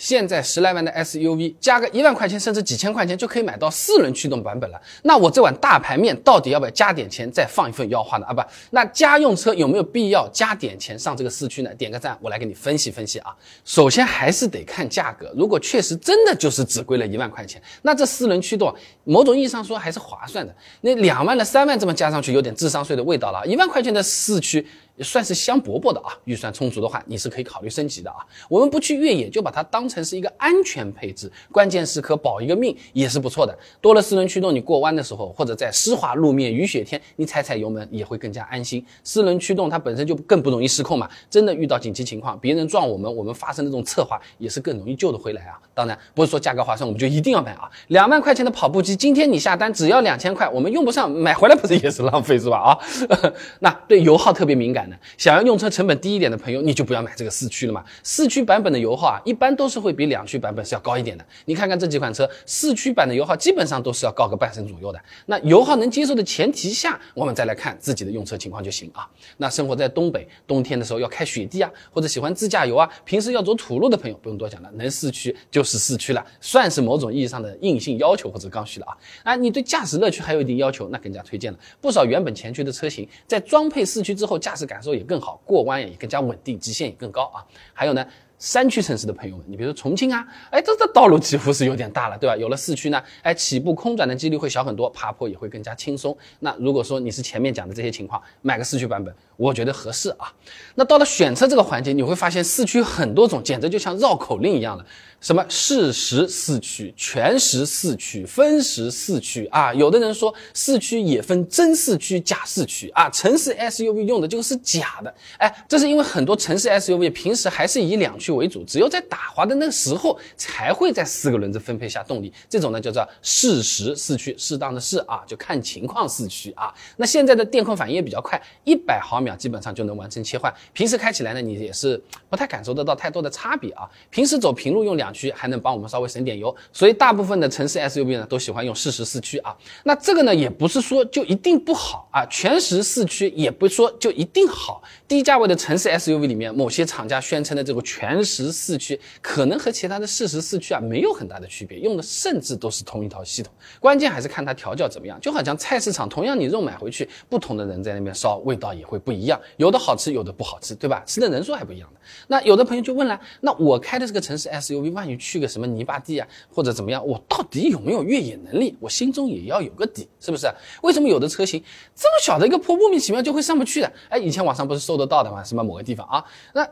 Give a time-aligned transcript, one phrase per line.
[0.00, 4.80] 现在十来万的 SUV 加个一万块钱甚至几千块钱就可以买到四轮驱动版本了。
[5.02, 8.24] 那我这碗大排面到底要不要加点钱再放一份腰花呢？
[8.24, 11.70] 啊不，那家用车有没有必要加点钱上这个四驱呢？
[11.74, 13.36] 点个赞，我来给你分析分析啊。
[13.66, 18.74] 首先还是得看价格，如果确实真的就是只贵了一万块钱，那这四轮驱动
[19.04, 20.54] 某种意义上说还是划算的。
[20.80, 23.46] 那两万的三万这么加上去，有点智商税的味道了。
[23.46, 24.66] 一万块钱的四驱。
[25.02, 28.16] 算是香饽饽的啊，预算充足的话，你是可以考虑升级的啊。
[28.48, 33.56] 我们不去越野，就把它当成是一个安全配置，关键时刻保一个命也是不错的。
[33.80, 38.84] 多了四轮驱动，你过弯的时候，或者在湿滑路面、雨雪天，你踩踩油门也会更加安心。
[39.02, 45.58] 四轮驱动它本身就更不容易失控嘛，真的遇到紧急情况，别人撞我们，我们发生那种侧滑也是更容易救得回来啊。
[45.72, 47.70] 当然不是说价格划算我们就一定要买啊。
[47.88, 52.58] 两万块钱的跑步机，今天你下单只要两千块，我们用不上买回来不是也是浪费是吧？
[52.58, 52.78] 啊，
[53.60, 54.89] 那对油耗特别敏感。
[55.16, 57.84] 想要用车成本低一点的朋友，你就不要买这个四驱了嘛。
[58.02, 61.24] 四驱版本的油耗啊，一般都是会比两驱版本是要高一点的。
[61.44, 65.00] 你看看这几款车，四驱版的油耗基本上都是要高个半升左右的。
[65.26, 69.08] 那油耗能接受的前提下，我们再来看自己的用车情况就行啊。
[69.36, 78.96] 那生活在东北，冬天的时候要开雪地啊，或者喜欢自驾游啊，平时要走土路的朋友，不用多讲了，能四驱就是四驱了，算是某种意义上的硬性要求或者刚需了啊。
[79.24, 81.58] 啊，你对驾驶乐趣还有一定要求，那更加推荐了。
[81.80, 87.44] 不少原本前驱的车型，在装配四驱之后，驾驶感受也更好，过弯也更加稳定，极限也更高啊。
[87.72, 88.06] 还有呢，
[88.38, 92.36] 山区城市的朋友们，你比如说重庆啊，哎，这这道路几乎是有点大了，对吧？
[92.36, 96.16] 有了四驱呢，哎，起步空转的几率会小很多，爬坡也会更加轻松。
[96.38, 100.32] 那如果说你是前面讲的这些情况，买个四驱版本，我觉得合适啊。
[100.74, 104.86] 那到了选车这个环节，你会发现四驱很多种，简直就像绕口令一样了。
[105.20, 109.72] 什么适时四驱、全时四驱、分时四驱啊？
[109.74, 113.10] 有的人说四驱也分真四驱、假四驱啊。
[113.10, 122.32] 城市 SUV 用的就是假的，哎，这是因为很多城市 SUV 平时还是以两驱为主，只有在打滑的那个时候才会在四个轮子分配下动力。
[122.48, 126.74] 这种呢叫做适时四驱，适当的适啊，就看情况四驱啊。
[126.96, 130.50] 那现在的电控反应也比较快，一百毫秒基本上就能完成切换。
[130.72, 133.86] 平时开起来呢，你也是不太感受得到太多的差别啊。
[134.08, 135.09] 平时走平路用两。
[135.12, 139.56] 驱还能帮我们稍微省点油，所以大部分的城市 SUV 呢都喜欢用适时四驱啊。
[139.84, 144.82] 那这个呢也不是说就一定不好啊，全时四驱也不说就一定好。
[145.06, 153.52] 低价位的城市 SUV 里面，某些厂家宣称的这个全时四驱，可能和其他的适时四驱啊没有很大的区别，用的甚至都是同一套系统。
[153.80, 161.02] 关键还是看它调教怎么样，就好像菜市场同样你肉买回去，不同的人在那边烧，味道也会不一样，有的好吃，有的不好吃，对吧？
[161.06, 162.00] 吃的人数还不一样的。
[162.28, 165.08] 那有的朋友就问了，那我开的这个城市 SUV 万。
[165.10, 167.04] 你去个什么泥巴地啊，或者怎么样？
[167.04, 168.76] 我到底有没有越野能力？
[168.78, 170.46] 我心中也要有个底，是不是？
[170.82, 171.62] 为什么有的车型
[171.94, 173.92] 这么小的一个坡，莫名其妙就会上不去的？
[174.08, 175.42] 哎，以前网上不是搜得到的吗？
[175.42, 176.24] 什么某个地方啊？
[176.54, 176.66] 那。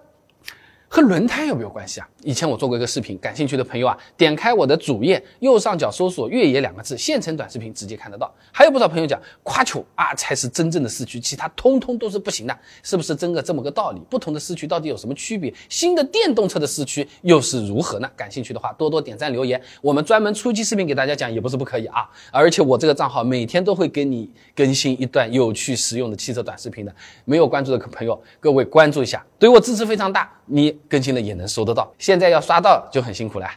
[0.89, 2.09] 和轮胎有没有关系啊？
[2.25, 8.35] 以前我做过一个视频，感兴趣的朋友啊，点开我的主页右上角搜索“越野”两个字，现成短视频直接看得到。
[8.51, 14.01] 还有不少朋友讲夸球啊才是真正的四驱，其他通通都是不行的，是不是真的这么个道理？
[14.09, 15.53] 不同的四驱到底有什么区别？
[15.69, 18.11] 新的电动车的四驱又是如何呢？
[18.17, 22.09] 感兴趣的话多多点赞留言，我们专门出期视频给大家讲也不是不可以啊。
[22.33, 26.95] 而且我这个账号每天都会给你更新一段有趣实用的汽车短视频的，
[27.27, 30.33] 没有关注的朋友各位关注一下，对我支持非常大。
[30.51, 33.49] 你更新了也能收得到，现在要刷到就很辛苦了。